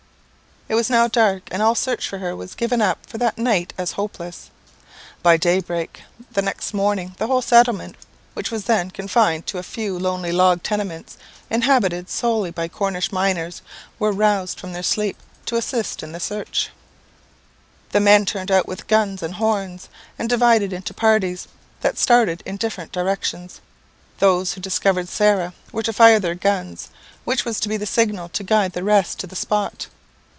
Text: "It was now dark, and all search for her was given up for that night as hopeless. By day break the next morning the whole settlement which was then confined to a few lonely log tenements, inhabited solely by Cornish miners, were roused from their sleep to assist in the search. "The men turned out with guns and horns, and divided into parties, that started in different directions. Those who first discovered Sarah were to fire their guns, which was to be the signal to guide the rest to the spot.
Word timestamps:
"It 0.69 0.75
was 0.75 0.89
now 0.89 1.09
dark, 1.09 1.49
and 1.51 1.61
all 1.61 1.75
search 1.75 2.07
for 2.07 2.19
her 2.19 2.33
was 2.33 2.55
given 2.55 2.81
up 2.81 3.05
for 3.05 3.17
that 3.17 3.37
night 3.37 3.73
as 3.77 3.91
hopeless. 3.93 4.49
By 5.21 5.35
day 5.35 5.59
break 5.59 6.03
the 6.31 6.41
next 6.41 6.73
morning 6.73 7.13
the 7.17 7.27
whole 7.27 7.41
settlement 7.41 7.97
which 8.35 8.51
was 8.51 8.63
then 8.63 8.89
confined 8.89 9.45
to 9.47 9.57
a 9.57 9.63
few 9.63 9.99
lonely 9.99 10.31
log 10.31 10.63
tenements, 10.63 11.17
inhabited 11.49 12.09
solely 12.09 12.51
by 12.51 12.69
Cornish 12.69 13.11
miners, 13.11 13.61
were 13.99 14.13
roused 14.13 14.61
from 14.61 14.71
their 14.71 14.81
sleep 14.81 15.17
to 15.47 15.57
assist 15.57 16.03
in 16.03 16.13
the 16.13 16.21
search. 16.21 16.69
"The 17.91 17.99
men 17.99 18.25
turned 18.25 18.49
out 18.49 18.65
with 18.65 18.87
guns 18.87 19.21
and 19.21 19.35
horns, 19.35 19.89
and 20.17 20.29
divided 20.29 20.71
into 20.71 20.93
parties, 20.93 21.49
that 21.81 21.97
started 21.97 22.41
in 22.45 22.55
different 22.55 22.93
directions. 22.93 23.59
Those 24.19 24.53
who 24.53 24.59
first 24.61 24.71
discovered 24.71 25.09
Sarah 25.09 25.53
were 25.73 25.83
to 25.83 25.91
fire 25.91 26.21
their 26.21 26.33
guns, 26.33 26.87
which 27.25 27.43
was 27.43 27.59
to 27.59 27.67
be 27.67 27.75
the 27.75 27.85
signal 27.85 28.29
to 28.29 28.43
guide 28.45 28.71
the 28.71 28.85
rest 28.85 29.19
to 29.19 29.27
the 29.27 29.35
spot. 29.35 29.87